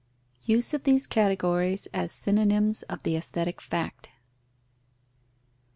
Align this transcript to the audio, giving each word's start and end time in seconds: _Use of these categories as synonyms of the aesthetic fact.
_Use 0.47 0.73
of 0.73 0.83
these 0.83 1.05
categories 1.05 1.87
as 1.93 2.11
synonyms 2.11 2.81
of 2.89 3.03
the 3.03 3.15
aesthetic 3.15 3.61
fact. 3.61 4.09